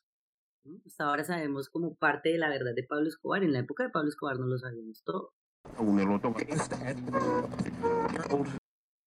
hasta 0.85 1.05
ahora 1.05 1.25
sabemos 1.25 1.71
como 1.71 1.95
parte 1.95 2.31
de 2.31 2.39
la 2.39 2.49
verdad 2.49 2.75
de 2.75 2.83
Pablo 2.83 3.09
Escobar. 3.09 3.45
En 3.45 3.53
la 3.53 3.61
época 3.61 3.85
de 3.85 3.91
Pablo 3.91 4.09
Escobar 4.09 4.39
no 4.41 4.47
lo 4.47 4.59
sabíamos 4.59 5.03
todo. 5.05 5.33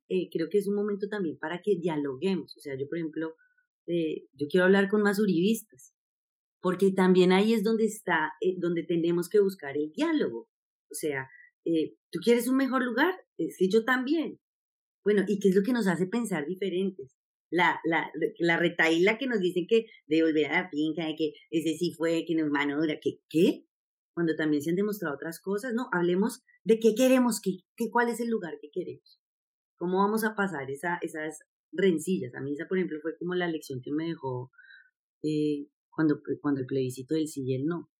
Eh, 0.08 0.30
creo 0.32 0.48
que 0.50 0.58
es 0.58 0.68
un 0.68 0.76
momento 0.76 1.08
también 1.10 1.38
para 1.38 1.62
que 1.62 1.76
dialoguemos. 1.76 2.56
O 2.56 2.60
sea, 2.62 2.78
yo, 2.78 2.88
por 2.88 2.98
ejemplo, 2.98 3.36
eh, 3.88 4.28
yo 4.34 4.48
quiero 4.50 4.66
hablar 4.66 4.90
con 4.90 5.02
más 5.02 5.20
uribistas, 5.20 5.94
porque 6.62 6.92
también 6.92 7.32
ahí 7.32 7.54
es 7.54 7.64
donde 7.64 7.86
está, 7.86 8.34
eh, 8.40 8.56
donde 8.60 8.84
tenemos 8.84 9.30
que 9.30 9.40
buscar 9.40 9.76
el 9.78 9.92
diálogo. 9.92 10.48
O 10.90 10.94
sea, 10.94 11.28
¿tú 12.12 12.20
quieres 12.24 12.48
un 12.48 12.58
mejor 12.58 12.84
lugar? 12.84 13.14
Es 13.38 13.58
que 13.58 13.70
yo 13.70 13.84
también. 13.84 14.40
Bueno, 15.04 15.24
¿y 15.28 15.40
qué 15.40 15.50
es 15.50 15.56
lo 15.56 15.64
que 15.64 15.74
nos 15.74 15.88
hace 15.88 16.06
pensar 16.06 16.46
diferentes? 16.46 17.18
La, 17.50 17.82
la, 17.84 18.10
la 18.40 18.58
retaíla 18.58 19.18
que 19.18 19.28
nos 19.28 19.40
dicen 19.42 19.66
que 19.68 19.88
de 20.06 20.24
volver 20.24 20.46
a 20.52 20.64
la 20.64 20.70
finca, 20.70 21.06
de 21.06 21.16
que 21.16 21.34
ese 21.50 21.78
sí 21.78 21.94
fue, 21.98 22.24
que 22.26 22.36
nos 22.36 22.50
mano 22.50 22.80
que 23.02 23.20
¿qué? 23.30 23.66
Cuando 24.14 24.36
también 24.36 24.62
se 24.62 24.70
han 24.70 24.76
demostrado 24.76 25.16
otras 25.16 25.42
cosas, 25.42 25.74
¿no? 25.74 25.90
Hablemos 25.92 26.44
de 26.64 26.80
qué 26.80 26.94
queremos, 26.96 27.42
qué, 27.42 27.58
qué, 27.76 27.90
cuál 27.90 28.10
es 28.10 28.20
el 28.20 28.30
lugar 28.30 28.58
que 28.62 28.70
queremos. 28.72 29.20
¿Cómo 29.78 29.98
vamos 29.98 30.24
a 30.24 30.36
pasar 30.36 30.70
esa, 30.70 31.00
esas 31.02 31.40
rencillas? 31.72 32.36
A 32.36 32.42
mí 32.42 32.54
esa, 32.54 32.68
por 32.68 32.78
ejemplo, 32.78 33.00
fue 33.02 33.18
como 33.18 33.34
la 33.34 33.48
lección 33.48 33.82
que 33.82 33.92
me 33.92 34.08
dejó 34.08 34.52
eh, 35.24 35.68
cuando, 35.92 36.22
cuando 36.42 36.62
el 36.62 36.68
plebiscito 36.68 37.16
del 37.16 37.28
sí 37.28 37.44
y 37.46 37.56
el 37.56 37.66
no. 37.66 37.92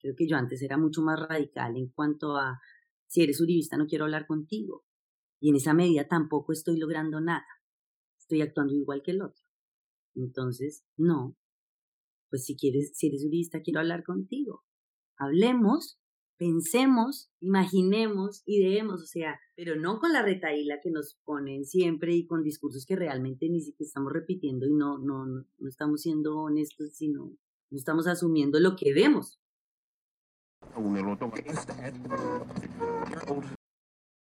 Creo 0.00 0.14
que 0.16 0.28
yo 0.28 0.36
antes 0.36 0.62
era 0.62 0.76
mucho 0.76 1.02
más 1.02 1.18
radical 1.18 1.76
en 1.76 1.88
cuanto 1.88 2.36
a, 2.36 2.60
si 3.06 3.22
eres 3.22 3.40
uribista 3.40 3.76
no 3.76 3.86
quiero 3.86 4.04
hablar 4.04 4.26
contigo. 4.26 4.84
Y 5.40 5.50
en 5.50 5.56
esa 5.56 5.74
medida 5.74 6.08
tampoco 6.08 6.52
estoy 6.52 6.78
logrando 6.78 7.20
nada. 7.20 7.46
Estoy 8.18 8.42
actuando 8.42 8.74
igual 8.74 9.02
que 9.02 9.12
el 9.12 9.22
otro. 9.22 9.44
Entonces, 10.14 10.84
no. 10.96 11.36
Pues 12.28 12.44
si 12.44 12.56
quieres, 12.56 12.92
si 12.94 13.08
eres 13.08 13.24
uribista, 13.24 13.62
quiero 13.62 13.80
hablar 13.80 14.04
contigo. 14.04 14.64
Hablemos 15.16 15.97
pensemos, 16.38 17.30
imaginemos, 17.40 18.42
ideemos, 18.46 19.02
o 19.02 19.06
sea, 19.06 19.38
pero 19.56 19.76
no 19.76 19.98
con 19.98 20.12
la 20.12 20.22
retaíla 20.22 20.80
que 20.80 20.90
nos 20.90 21.18
ponen 21.24 21.64
siempre 21.64 22.14
y 22.14 22.26
con 22.26 22.42
discursos 22.42 22.86
que 22.86 22.96
realmente 22.96 23.48
ni 23.48 23.60
siquiera 23.60 23.88
estamos 23.88 24.12
repitiendo 24.12 24.66
y 24.66 24.72
no, 24.72 24.98
no, 24.98 25.26
no 25.26 25.68
estamos 25.68 26.02
siendo 26.02 26.38
honestos, 26.38 26.94
sino 26.94 27.36
no 27.70 27.76
estamos 27.76 28.06
asumiendo 28.06 28.60
lo 28.60 28.76
que 28.76 28.94
vemos. 28.94 29.40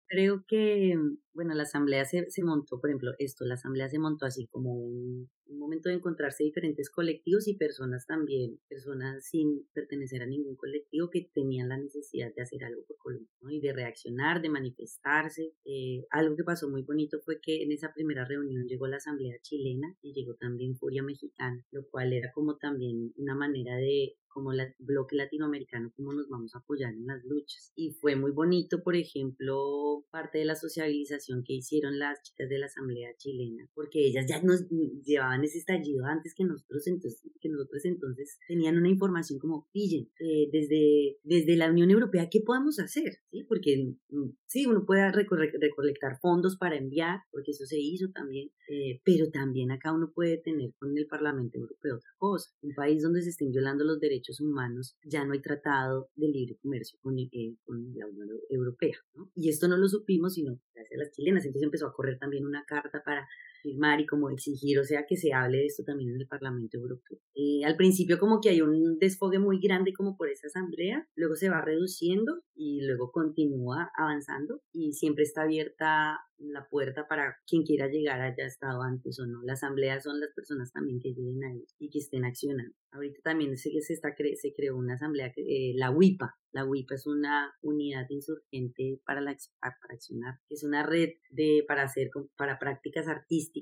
Creo 0.06 0.44
que, 0.46 0.94
bueno, 1.34 1.54
la 1.54 1.64
asamblea 1.64 2.04
se, 2.04 2.30
se 2.30 2.42
montó, 2.42 2.80
por 2.80 2.90
ejemplo, 2.90 3.12
esto, 3.18 3.44
la 3.44 3.54
asamblea 3.54 3.88
se 3.88 3.98
montó 3.98 4.26
así 4.26 4.46
como 4.46 4.72
un, 4.72 5.28
un 5.46 5.58
momento 5.58 5.88
de 5.88 5.96
encontrarse 5.96 6.44
diferentes 6.44 6.90
colectivos 6.90 7.48
y 7.48 7.56
personas 7.56 8.06
también, 8.06 8.60
personas 8.68 9.26
sin 9.26 9.66
pertenecer 9.72 10.22
a 10.22 10.26
ningún 10.26 10.56
colectivo 10.56 11.10
que 11.10 11.28
tenían 11.34 11.68
la 11.68 11.78
necesidad 11.78 12.32
de 12.34 12.42
hacer 12.42 12.64
algo 12.64 12.84
por 12.86 12.96
Colombia 12.98 13.28
¿no? 13.40 13.50
y 13.50 13.60
de 13.60 13.72
reaccionar, 13.72 14.40
de 14.40 14.48
manifestarse. 14.48 15.52
Eh, 15.64 16.04
algo 16.10 16.36
que 16.36 16.44
pasó 16.44 16.68
muy 16.68 16.82
bonito 16.82 17.20
fue 17.24 17.40
que 17.40 17.62
en 17.62 17.72
esa 17.72 17.92
primera 17.92 18.24
reunión 18.24 18.66
llegó 18.66 18.86
la 18.86 18.96
Asamblea 18.96 19.38
chilena 19.42 19.96
y 20.02 20.12
llegó 20.12 20.34
también 20.34 20.76
Furia 20.76 21.02
Mexicana, 21.02 21.64
lo 21.70 21.86
cual 21.88 22.12
era 22.12 22.32
como 22.32 22.56
también 22.56 23.12
una 23.16 23.34
manera 23.34 23.76
de 23.76 24.16
como 24.34 24.52
el 24.52 24.74
bloque 24.80 25.14
latinoamericano, 25.14 25.92
cómo 25.94 26.12
nos 26.12 26.28
vamos 26.28 26.54
a 26.54 26.58
apoyar 26.58 26.92
en 26.92 27.06
las 27.06 27.24
luchas. 27.24 27.72
Y 27.76 27.92
fue 27.92 28.16
muy 28.16 28.32
bonito, 28.32 28.82
por 28.82 28.96
ejemplo, 28.96 30.04
parte 30.10 30.38
de 30.38 30.44
la 30.44 30.56
socialización 30.56 31.23
que 31.44 31.54
hicieron 31.54 31.98
las 31.98 32.22
chicas 32.22 32.48
de 32.48 32.58
la 32.58 32.66
Asamblea 32.66 33.10
chilena, 33.16 33.68
porque 33.74 34.06
ellas 34.06 34.26
ya 34.28 34.42
nos 34.42 34.68
llevaban 34.68 35.44
ese 35.44 35.58
estallido 35.58 36.04
antes 36.04 36.34
que 36.34 36.44
nosotros, 36.44 36.86
entonces, 36.86 37.22
que 37.40 37.48
nosotros 37.48 37.84
entonces 37.84 38.38
tenían 38.46 38.76
una 38.76 38.88
información 38.88 39.38
como, 39.38 39.68
pillen, 39.72 40.10
eh, 40.20 40.48
desde, 40.52 41.18
desde 41.22 41.56
la 41.56 41.70
Unión 41.70 41.90
Europea, 41.90 42.28
¿qué 42.30 42.40
podemos 42.40 42.78
hacer? 42.78 43.18
¿Sí? 43.30 43.44
Porque 43.48 43.94
mm, 44.08 44.30
sí, 44.46 44.66
uno 44.66 44.84
puede 44.84 45.10
recolectar 45.12 46.18
fondos 46.20 46.56
para 46.56 46.76
enviar, 46.76 47.20
porque 47.30 47.52
eso 47.52 47.66
se 47.66 47.78
hizo 47.78 48.10
también, 48.12 48.50
eh, 48.68 49.00
pero 49.04 49.30
también 49.30 49.70
acá 49.70 49.92
uno 49.92 50.12
puede 50.14 50.38
tener 50.38 50.72
con 50.78 50.96
el 50.96 51.06
Parlamento 51.06 51.58
Europeo 51.58 51.96
otra 51.96 52.10
cosa. 52.18 52.50
Un 52.62 52.74
país 52.74 53.02
donde 53.02 53.22
se 53.22 53.30
estén 53.30 53.50
violando 53.50 53.84
los 53.84 54.00
derechos 54.00 54.40
humanos, 54.40 54.96
ya 55.04 55.24
no 55.24 55.32
hay 55.32 55.40
tratado 55.40 56.08
de 56.16 56.28
libre 56.28 56.56
comercio 56.60 56.98
con, 57.02 57.18
eh, 57.18 57.56
con 57.64 57.94
la 57.94 58.06
Unión 58.06 58.28
Europea. 58.48 58.96
¿no? 59.14 59.30
Y 59.34 59.48
esto 59.48 59.68
no 59.68 59.76
lo 59.76 59.88
supimos, 59.88 60.34
sino 60.34 60.58
gracias 60.74 61.00
a 61.00 61.04
las 61.04 61.13
chilenas. 61.14 61.44
Entonces 61.44 61.64
empezó 61.64 61.86
a 61.86 61.92
correr 61.92 62.18
también 62.18 62.46
una 62.46 62.64
carta 62.64 63.02
para 63.02 63.28
firmar 63.64 64.00
y 64.00 64.06
como 64.06 64.28
exigir, 64.30 64.78
o 64.78 64.84
sea, 64.84 65.06
que 65.08 65.16
se 65.16 65.32
hable 65.32 65.58
de 65.58 65.66
esto 65.66 65.82
también 65.84 66.10
en 66.10 66.20
el 66.20 66.28
Parlamento 66.28 66.76
Europeo. 66.76 67.18
Eh, 67.34 67.64
al 67.64 67.76
principio 67.76 68.18
como 68.18 68.40
que 68.40 68.50
hay 68.50 68.60
un 68.60 68.98
desfogue 68.98 69.38
muy 69.38 69.58
grande 69.58 69.92
como 69.94 70.16
por 70.16 70.28
esa 70.28 70.48
asamblea, 70.48 71.08
luego 71.16 71.34
se 71.34 71.48
va 71.48 71.62
reduciendo 71.62 72.42
y 72.54 72.82
luego 72.86 73.10
continúa 73.10 73.90
avanzando 73.96 74.60
y 74.72 74.92
siempre 74.92 75.24
está 75.24 75.42
abierta 75.42 76.20
la 76.38 76.68
puerta 76.68 77.06
para 77.08 77.36
quien 77.46 77.62
quiera 77.62 77.88
llegar 77.88 78.20
haya 78.20 78.46
estado 78.46 78.82
antes 78.82 79.18
o 79.18 79.26
no. 79.26 79.42
La 79.44 79.54
asamblea 79.54 80.00
son 80.00 80.20
las 80.20 80.30
personas 80.34 80.72
también 80.72 81.00
que 81.00 81.14
lleguen 81.14 81.42
ahí 81.44 81.64
y 81.78 81.90
que 81.90 81.98
estén 81.98 82.24
accionando. 82.24 82.74
Ahorita 82.92 83.20
también 83.22 83.56
se, 83.56 83.70
se, 83.80 83.92
está, 83.92 84.14
se 84.16 84.54
creó 84.54 84.76
una 84.76 84.94
asamblea, 84.94 85.32
eh, 85.36 85.72
la 85.74 85.90
WIPA. 85.90 86.36
La 86.52 86.64
WIPA 86.64 86.94
es 86.94 87.06
una 87.06 87.52
unidad 87.62 88.06
insurgente 88.10 89.00
para, 89.04 89.20
la, 89.20 89.36
para 89.60 89.94
accionar. 89.94 90.38
Es 90.48 90.62
una 90.62 90.84
red 90.86 91.10
de, 91.30 91.64
para, 91.66 91.82
hacer, 91.82 92.10
para 92.36 92.58
prácticas 92.58 93.08
artísticas, 93.08 93.53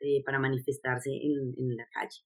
eh, 0.00 0.22
para 0.24 0.38
manifestarse 0.38 1.10
en, 1.10 1.54
en 1.56 1.76
la 1.76 1.86
calle. 1.92 2.20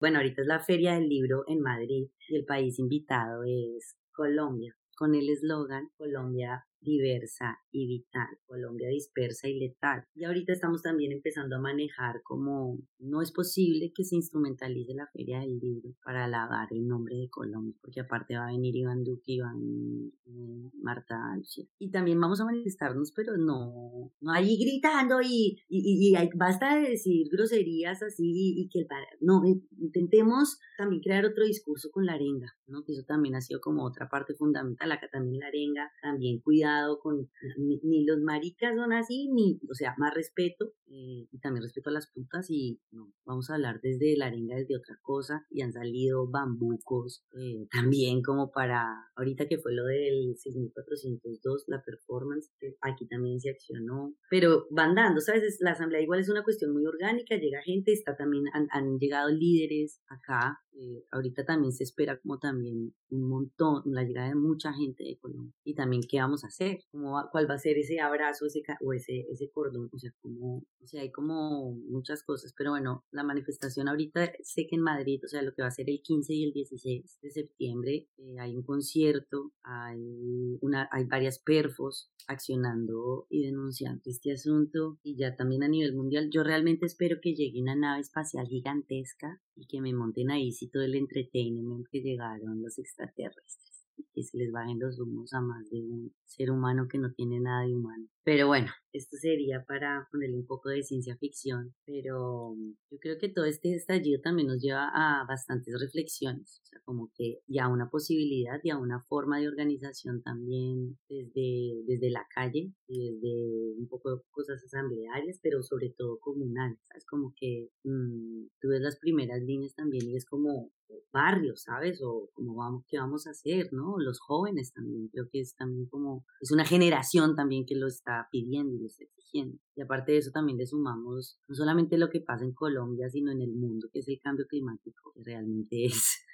Bueno, 0.00 0.18
ahorita 0.18 0.42
es 0.42 0.46
la 0.46 0.60
Feria 0.60 0.94
del 0.94 1.08
Libro 1.08 1.44
en 1.48 1.60
Madrid 1.60 2.08
y 2.28 2.36
el 2.36 2.44
país 2.44 2.78
invitado 2.78 3.42
es 3.44 3.96
Colombia 4.12 4.74
con 4.98 5.14
el 5.14 5.28
eslogan 5.28 5.90
Colombia 5.96 6.66
diversa 6.80 7.58
y 7.70 7.86
vital, 7.86 8.28
Colombia 8.46 8.88
dispersa 8.88 9.48
y 9.48 9.58
letal. 9.58 10.04
Y 10.14 10.24
ahorita 10.24 10.52
estamos 10.52 10.82
también 10.82 11.12
empezando 11.12 11.56
a 11.56 11.60
manejar 11.60 12.22
como 12.22 12.78
no 12.98 13.22
es 13.22 13.32
posible 13.32 13.92
que 13.94 14.04
se 14.04 14.16
instrumentalice 14.16 14.94
la 14.94 15.08
Feria 15.12 15.40
del 15.40 15.58
Libro 15.58 15.94
para 16.04 16.24
alabar 16.24 16.68
el 16.70 16.86
nombre 16.86 17.16
de 17.16 17.28
Colombia, 17.28 17.74
porque 17.80 18.00
aparte 18.00 18.36
va 18.36 18.48
a 18.48 18.52
venir 18.52 18.76
Iván 18.76 19.04
Duque, 19.04 19.32
y 19.32 19.40
eh, 19.40 20.70
Marta 20.82 21.32
Alcia. 21.32 21.64
Y 21.78 21.90
también 21.90 22.20
vamos 22.20 22.40
a 22.40 22.44
manifestarnos, 22.44 23.12
pero 23.12 23.36
no, 23.36 24.12
no 24.20 24.32
ahí 24.32 24.58
gritando 24.58 25.20
y, 25.22 25.58
y, 25.68 26.14
y, 26.14 26.28
basta 26.36 26.76
de 26.76 26.90
decir 26.90 27.28
groserías 27.30 28.02
así 28.02 28.58
y, 28.58 28.68
que 28.68 28.80
el 28.80 28.88
no, 29.20 29.44
eh, 29.44 29.60
intentemos 29.78 30.58
también 30.76 31.02
crear 31.02 31.24
otro 31.24 31.44
discurso 31.44 31.90
con 31.90 32.06
la 32.06 32.14
arenga, 32.14 32.54
¿no? 32.66 32.84
Que 32.84 32.92
eso 32.92 33.02
también 33.06 33.34
ha 33.34 33.40
sido 33.40 33.60
como 33.60 33.84
otra 33.84 34.08
parte 34.08 34.34
fundamental, 34.34 34.92
acá 34.92 35.08
también 35.10 35.40
la 35.40 35.48
arenga, 35.48 35.90
también 36.02 36.40
cuidar 36.68 36.98
con, 37.02 37.30
ni, 37.56 38.04
los 38.04 38.20
maricas 38.20 38.74
son 38.76 38.92
así, 38.92 39.28
ni, 39.32 39.60
o 39.70 39.74
sea, 39.74 39.94
más 39.98 40.14
respeto, 40.14 40.72
eh, 40.86 41.28
y 41.30 41.38
también 41.40 41.62
respeto 41.62 41.90
a 41.90 41.92
las 41.92 42.10
putas, 42.10 42.46
y 42.50 42.80
no, 42.90 43.12
vamos 43.24 43.50
a 43.50 43.54
hablar 43.54 43.80
desde 43.82 44.16
la 44.16 44.26
arenga, 44.26 44.56
desde 44.56 44.76
otra 44.76 44.98
cosa, 45.02 45.46
y 45.50 45.62
han 45.62 45.72
salido 45.72 46.28
bambucos, 46.28 47.24
eh, 47.38 47.66
también 47.92 48.22
como 48.22 48.50
para, 48.50 48.86
ahorita 49.16 49.46
que 49.48 49.58
fue 49.58 49.74
lo 49.74 49.84
del 49.84 50.36
6402, 50.36 51.64
la 51.68 51.82
performance, 51.82 52.50
aquí 52.80 53.06
también 53.06 53.40
se 53.40 53.50
accionó, 53.50 54.14
pero 54.30 54.66
van 54.70 54.94
dando, 54.94 55.20
¿sabes? 55.20 55.58
La 55.60 55.72
asamblea 55.72 56.02
igual 56.02 56.20
es 56.20 56.28
una 56.28 56.44
cuestión 56.44 56.72
muy 56.72 56.86
orgánica, 56.86 57.36
llega 57.36 57.62
gente, 57.62 57.92
está 57.92 58.16
también, 58.16 58.44
han, 58.52 58.68
han 58.70 58.98
llegado 58.98 59.30
líderes 59.30 60.00
acá, 60.08 60.58
eh, 60.80 61.04
ahorita 61.10 61.44
también 61.44 61.72
se 61.72 61.82
espera 61.82 62.20
como 62.20 62.38
también 62.38 62.94
un 63.10 63.28
montón, 63.28 63.82
la 63.86 64.04
llegada 64.04 64.28
de 64.28 64.36
mucha 64.36 64.72
gente 64.72 65.02
de 65.02 65.18
Colombia, 65.18 65.52
y 65.64 65.74
también 65.74 66.02
qué 66.08 66.20
vamos 66.20 66.44
a 66.44 66.46
hacer, 66.46 66.84
cuál 66.92 67.50
va 67.50 67.54
a 67.54 67.58
ser 67.58 67.78
ese 67.78 68.00
abrazo 68.00 68.46
ese, 68.46 68.62
o 68.80 68.92
ese, 68.92 69.26
ese 69.28 69.50
cordón, 69.50 69.90
o 69.92 69.98
sea, 69.98 70.12
como, 70.22 70.58
o 70.80 70.86
sea, 70.86 71.02
hay 71.02 71.10
como 71.10 71.72
muchas 71.72 72.22
cosas, 72.22 72.54
pero 72.56 72.70
bueno, 72.70 73.04
la 73.10 73.24
manifestación 73.24 73.88
ahorita 73.88 74.30
sé 74.44 74.68
que 74.68 74.76
en 74.76 74.82
Madrid, 74.82 75.20
o 75.24 75.28
sea, 75.28 75.42
lo 75.42 75.52
que 75.52 75.62
va 75.62 75.68
a 75.68 75.72
ser 75.72 75.90
el 75.90 76.00
15 76.00 76.32
y 76.32 76.44
el 76.44 76.52
16 76.52 77.18
de 77.22 77.30
septiembre, 77.30 78.08
eh, 78.16 78.38
hay 78.38 78.54
un 78.54 78.62
concierto, 78.62 79.52
hay, 79.64 80.58
una, 80.60 80.88
hay 80.92 81.04
varias 81.06 81.40
perfos 81.40 82.12
accionando 82.28 83.26
y 83.30 83.42
denunciando 83.42 84.02
este 84.06 84.32
asunto, 84.32 85.00
y 85.02 85.16
ya 85.16 85.34
también 85.34 85.64
a 85.64 85.68
nivel 85.68 85.96
mundial, 85.96 86.30
yo 86.30 86.44
realmente 86.44 86.86
espero 86.86 87.16
que 87.20 87.34
llegue 87.34 87.60
una 87.60 87.74
nave 87.74 88.00
espacial 88.00 88.46
gigantesca 88.46 89.42
y 89.58 89.66
que 89.66 89.80
me 89.80 89.92
monten 89.92 90.30
ahí 90.30 90.52
sí 90.52 90.68
todo 90.68 90.82
el 90.84 90.94
entretenimiento 90.94 91.88
que 91.90 92.00
llegaron 92.00 92.62
los 92.62 92.78
extraterrestres 92.78 93.78
que 94.14 94.22
se 94.22 94.38
les 94.38 94.52
bajen 94.52 94.78
los 94.78 94.98
humos 94.98 95.32
a 95.32 95.40
más 95.40 95.68
de 95.70 95.80
un 95.80 96.14
ser 96.26 96.50
humano 96.50 96.86
que 96.88 96.98
no 96.98 97.12
tiene 97.12 97.40
nada 97.40 97.66
de 97.66 97.74
humano. 97.74 98.06
Pero 98.24 98.46
bueno, 98.46 98.68
esto 98.92 99.16
sería 99.16 99.64
para 99.66 100.08
ponerle 100.10 100.36
un 100.36 100.46
poco 100.46 100.68
de 100.68 100.82
ciencia 100.82 101.16
ficción, 101.16 101.74
pero 101.84 102.54
yo 102.90 102.98
creo 103.00 103.18
que 103.18 103.28
todo 103.28 103.44
este 103.44 103.74
estallido 103.74 104.20
también 104.20 104.48
nos 104.48 104.60
lleva 104.60 104.90
a 104.94 105.24
bastantes 105.26 105.74
reflexiones, 105.80 106.60
o 106.62 106.66
sea, 106.66 106.77
como 106.88 107.10
que 107.14 107.42
ya 107.46 107.68
una 107.68 107.90
posibilidad, 107.90 108.58
ya 108.64 108.78
una 108.78 109.02
forma 109.02 109.38
de 109.38 109.46
organización 109.46 110.22
también 110.22 110.98
desde, 111.06 111.82
desde 111.84 112.10
la 112.10 112.26
calle 112.34 112.72
desde 112.88 113.74
un 113.78 113.86
poco 113.88 114.24
cosas 114.30 114.64
asamblearias, 114.64 115.38
pero 115.42 115.62
sobre 115.62 115.90
todo 115.90 116.18
comunales, 116.18 116.78
es 116.96 117.04
como 117.04 117.34
que 117.36 117.68
mm, 117.84 118.46
tú 118.58 118.68
ves 118.68 118.80
las 118.80 118.98
primeras 118.98 119.42
líneas 119.42 119.74
también 119.74 120.08
y 120.08 120.16
es 120.16 120.24
como 120.24 120.72
barrio, 121.12 121.54
¿sabes? 121.56 122.00
O 122.02 122.30
como 122.32 122.54
vamos, 122.54 122.84
qué 122.88 122.98
vamos 122.98 123.26
a 123.26 123.30
hacer, 123.30 123.72
¿no? 123.72 123.98
Los 123.98 124.20
jóvenes 124.20 124.72
también, 124.72 125.08
creo 125.08 125.28
que 125.30 125.40
es 125.40 125.54
también 125.54 125.86
como, 125.86 126.24
es 126.40 126.50
una 126.50 126.64
generación 126.64 127.36
también 127.36 127.66
que 127.66 127.76
lo 127.76 127.86
está 127.86 128.28
pidiendo 128.30 128.74
y 128.74 128.80
lo 128.80 128.86
está 128.86 129.04
exigiendo. 129.04 129.58
Y 129.76 129.82
aparte 129.82 130.12
de 130.12 130.18
eso 130.18 130.30
también 130.30 130.58
le 130.58 130.66
sumamos 130.66 131.38
no 131.46 131.54
solamente 131.54 131.98
lo 131.98 132.08
que 132.08 132.20
pasa 132.20 132.44
en 132.44 132.52
Colombia, 132.52 133.10
sino 133.10 133.30
en 133.30 133.42
el 133.42 133.52
mundo, 133.52 133.88
que 133.92 134.00
es 134.00 134.08
el 134.08 134.20
cambio 134.20 134.46
climático, 134.46 135.12
que 135.14 135.22
realmente 135.24 135.84
es, 135.86 136.24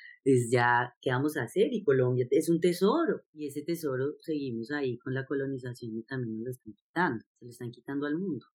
ya, 0.50 0.94
¿qué 1.00 1.10
vamos 1.10 1.36
a 1.36 1.42
hacer? 1.42 1.72
Y 1.72 1.82
Colombia 1.82 2.26
es 2.30 2.48
un 2.48 2.60
tesoro, 2.60 3.22
y 3.32 3.46
ese 3.46 3.62
tesoro 3.62 4.16
seguimos 4.20 4.70
ahí 4.70 4.98
con 4.98 5.14
la 5.14 5.26
colonización 5.26 5.96
y 5.96 6.02
también 6.02 6.38
nos 6.38 6.44
lo 6.44 6.50
están 6.50 6.72
quitando, 6.72 7.24
se 7.38 7.44
lo 7.44 7.50
están 7.50 7.70
quitando 7.70 8.06
al 8.06 8.18
mundo 8.18 8.46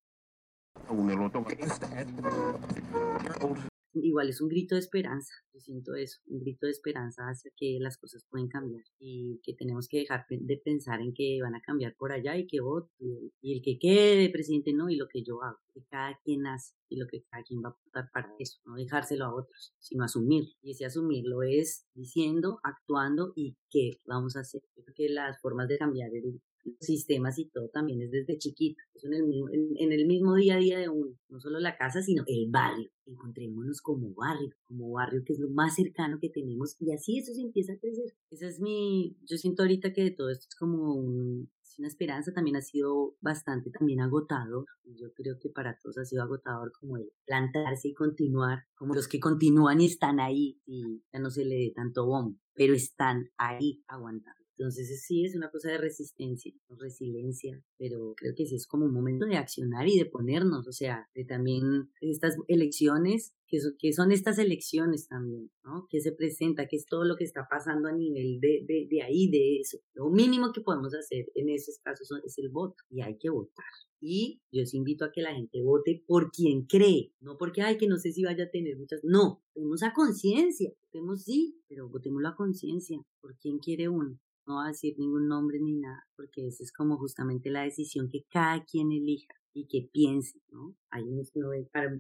igual 3.94 4.30
es 4.30 4.42
un 4.42 4.50
grito 4.50 4.76
de 4.76 4.82
esperanza, 4.82 5.34
yo 5.54 5.60
siento 5.60 5.96
eso, 5.96 6.20
un 6.28 6.40
grito 6.40 6.66
de 6.66 6.72
esperanza 6.72 7.24
hacia 7.24 7.52
que 7.56 7.78
las 7.80 7.98
cosas 7.98 8.26
pueden 8.30 8.48
cambiar 8.48 8.84
y 9.00 9.40
que 9.44 9.54
tenemos 9.54 9.88
que 9.88 10.00
dejar 10.00 10.26
de 10.30 10.58
pensar 10.58 11.02
en 11.02 11.14
que 11.14 11.40
van 11.42 11.56
a 11.56 11.62
cambiar 11.62 11.96
por 11.96 12.12
allá 12.12 12.38
y 12.38 12.48
que 12.48 12.62
vote 12.62 12.92
y 13.00 13.54
el 13.54 13.62
que 13.62 13.78
quede 13.80 14.30
presidente 14.30 14.74
no 14.74 14.90
y 14.90 14.96
lo 14.96 15.08
que 15.08 15.24
yo 15.24 15.44
hago, 15.44 15.60
que 15.74 15.84
cada 15.90 16.20
quien 16.24 16.48
hace 16.48 16.76
y 16.90 16.98
lo 16.98 17.08
que 17.08 17.24
cada 17.24 17.44
quien 17.44 17.62
va 17.64 17.70
a 17.70 17.72
aportar 17.72 18.10
para 18.14 18.36
eso, 18.40 18.60
no 18.66 18.76
dejárselo 18.76 19.26
a 19.26 19.36
otros, 19.36 19.74
sino 19.80 20.04
asumir 20.04 20.46
y 20.62 20.72
ese 20.72 20.86
asumirlo 20.86 21.44
es 21.44 21.86
diciendo, 21.94 22.60
actuando 22.64 23.34
y 23.36 23.58
qué 23.70 24.00
vamos 24.06 24.36
a 24.36 24.42
hacer. 24.42 24.62
Yo 25.00 25.06
creo 25.06 25.08
que 25.08 25.14
las 25.14 25.40
formas 25.42 25.68
de 25.68 25.78
cambiar 25.78 26.10
el, 26.14 26.42
sistemas 26.80 27.40
y 27.40 27.46
todo 27.46 27.70
también 27.70 28.02
es 28.02 28.12
desde 28.12 28.38
chiquito, 28.38 28.82
es 28.94 29.06
en 29.06 29.14
el, 29.14 29.24
mismo, 29.24 29.50
en, 29.50 29.92
el 29.92 30.06
mismo 30.06 30.36
día 30.36 30.56
a 30.56 30.60
día 30.60 30.78
de 30.78 30.90
uno, 30.90 31.16
no 31.30 31.40
solo 31.40 31.60
la 31.60 31.78
casa, 31.78 32.02
sino 32.02 32.24
el 32.28 32.50
barrio. 32.50 32.90
Encontrémonos 33.06 33.82
como 33.82 34.14
barrio, 34.14 34.54
como 34.66 34.92
barrio 34.92 35.24
que 35.26 35.34
es 35.34 35.40
lo 35.40 35.50
más 35.50 35.76
cercano 35.76 36.20
que 36.20 36.30
tenemos 36.30 36.76
y 36.80 36.92
así 36.92 37.18
eso 37.18 37.34
se 37.34 37.42
empieza 37.42 37.74
a 37.74 37.78
crecer. 37.78 38.14
Esa 38.30 38.48
es 38.48 38.60
mi, 38.60 39.18
yo 39.26 39.38
siento 39.38 39.64
ahorita 39.64 39.94
que 39.94 40.12
todo 40.12 40.30
esto 40.30 40.46
es 40.48 40.56
como 40.56 40.94
un, 40.94 41.50
una 41.80 41.88
esperanza, 41.88 42.34
también 42.34 42.58
ha 42.58 42.62
sido 42.62 43.16
bastante 43.22 43.72
también 43.72 44.02
agotador. 44.02 44.66
Yo 44.84 45.12
creo 45.14 45.40
que 45.40 45.50
para 45.50 45.78
todos 45.82 45.98
ha 45.98 46.06
sido 46.06 46.22
agotador 46.22 46.72
como 46.80 46.98
el 46.98 47.10
plantarse 47.26 47.88
y 47.88 47.94
continuar, 47.94 48.66
como 48.76 48.94
los 48.94 49.08
que 49.08 49.20
continúan 49.20 49.82
y 49.82 49.86
están 49.86 50.20
ahí 50.20 50.60
y 50.66 51.02
ya 51.12 51.20
no 51.20 51.32
se 51.32 51.46
le 51.46 51.56
dé 51.56 51.72
tanto 51.74 52.06
bombo, 52.06 52.38
pero 52.54 52.74
están 52.74 53.30
ahí 53.38 53.82
aguantando. 53.88 54.39
Entonces 54.60 55.06
sí 55.06 55.24
es 55.24 55.38
una 55.38 55.50
cosa 55.50 55.72
de 55.72 55.78
resistencia, 55.78 56.54
resiliencia, 56.68 57.64
pero 57.78 58.14
creo 58.18 58.34
que 58.36 58.46
sí 58.46 58.56
es 58.56 58.68
como 58.68 58.84
un 58.84 58.94
momento 58.94 59.26
de 59.26 59.38
accionar 59.38 59.88
y 59.88 59.98
de 59.98 60.06
ponernos, 60.06 60.68
o 60.68 60.74
sea, 60.74 61.08
de 61.16 61.24
también 61.24 61.90
estas 62.02 62.36
elecciones, 62.50 63.34
que 63.48 63.94
son, 63.94 64.12
estas 64.12 64.38
elecciones 64.38 65.08
también, 65.08 65.50
¿no? 65.64 65.88
Que 65.90 66.02
se 66.02 66.12
presenta, 66.12 66.68
que 66.68 66.76
es 66.76 66.86
todo 66.86 67.06
lo 67.06 67.16
que 67.16 67.24
está 67.24 67.48
pasando 67.50 67.88
a 67.88 67.94
nivel 67.94 68.42
de, 68.42 68.66
de, 68.68 69.02
ahí, 69.02 69.32
de 69.32 69.62
eso. 69.62 69.78
Lo 69.94 70.10
mínimo 70.10 70.52
que 70.52 70.60
podemos 70.60 70.94
hacer 70.94 71.28
en 71.36 71.48
esos 71.48 71.80
casos 71.80 72.10
es 72.26 72.38
el 72.38 72.50
voto 72.50 72.84
y 72.90 73.02
hay 73.02 73.18
que 73.18 73.30
votar. 73.30 73.66
Y 74.02 74.42
yo 74.52 74.64
os 74.64 74.74
invito 74.74 75.06
a 75.06 75.12
que 75.14 75.22
la 75.22 75.34
gente 75.34 75.64
vote 75.64 76.04
por 76.06 76.32
quien 76.32 76.66
cree, 76.66 77.14
no 77.22 77.38
porque, 77.38 77.62
ay, 77.62 77.78
que 77.78 77.88
no 77.88 77.98
sé 77.98 78.12
si 78.12 78.24
vaya 78.24 78.44
a 78.44 78.52
tener 78.52 78.78
muchas. 78.78 79.00
No, 79.04 79.42
tenemos 79.54 79.84
a 79.84 79.94
conciencia, 79.94 80.70
votemos 80.84 81.24
sí, 81.24 81.62
pero 81.70 81.88
votemos 81.88 82.24
a 82.26 82.36
conciencia, 82.36 83.02
por 83.22 83.38
quien 83.38 83.60
quiere 83.60 83.88
uno 83.88 84.20
no 84.50 84.56
va 84.56 84.66
a 84.66 84.68
decir 84.70 84.96
ningún 84.98 85.28
nombre 85.28 85.60
ni 85.60 85.76
nada, 85.76 86.08
porque 86.16 86.48
esa 86.48 86.64
es 86.64 86.74
como 86.74 86.98
justamente 86.98 87.52
la 87.52 87.62
decisión 87.62 88.10
que 88.10 88.26
cada 88.32 88.66
quien 88.66 88.92
elija 88.92 89.36
y 89.54 89.68
que 89.68 89.88
piense, 89.94 90.42
¿no? 90.50 90.76
Hay 90.90 91.04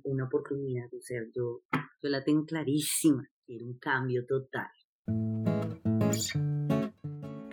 una 0.03 0.25
oportunidad, 0.25 0.91
o 0.91 1.01
sea, 1.01 1.21
yo, 1.35 1.61
yo 2.01 2.09
la 2.09 2.23
tengo 2.23 2.45
clarísima, 2.45 3.29
quiero 3.45 3.67
un 3.67 3.77
cambio 3.77 4.25
total. 4.25 4.67